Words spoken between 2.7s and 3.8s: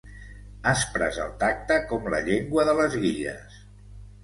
de les guilles.